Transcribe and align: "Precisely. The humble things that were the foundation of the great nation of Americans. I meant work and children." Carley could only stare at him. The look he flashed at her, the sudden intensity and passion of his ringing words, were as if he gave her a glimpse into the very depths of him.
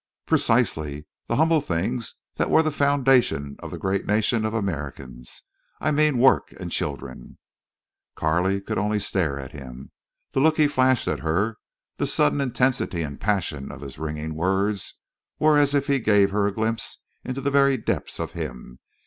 "Precisely. 0.25 1.05
The 1.27 1.35
humble 1.35 1.61
things 1.61 2.15
that 2.37 2.49
were 2.49 2.63
the 2.63 2.71
foundation 2.71 3.55
of 3.59 3.69
the 3.69 3.77
great 3.77 4.07
nation 4.07 4.45
of 4.45 4.51
Americans. 4.55 5.43
I 5.79 5.91
meant 5.91 6.17
work 6.17 6.51
and 6.59 6.71
children." 6.71 7.37
Carley 8.15 8.61
could 8.61 8.79
only 8.79 8.97
stare 8.97 9.39
at 9.39 9.51
him. 9.51 9.91
The 10.33 10.39
look 10.39 10.57
he 10.57 10.67
flashed 10.67 11.07
at 11.07 11.19
her, 11.19 11.57
the 11.97 12.07
sudden 12.07 12.41
intensity 12.41 13.03
and 13.03 13.21
passion 13.21 13.71
of 13.71 13.81
his 13.81 13.99
ringing 13.99 14.33
words, 14.33 14.95
were 15.37 15.59
as 15.59 15.75
if 15.75 15.85
he 15.85 15.99
gave 15.99 16.31
her 16.31 16.47
a 16.47 16.51
glimpse 16.51 16.97
into 17.23 17.39
the 17.39 17.51
very 17.51 17.77
depths 17.77 18.19
of 18.19 18.31
him. 18.31 18.79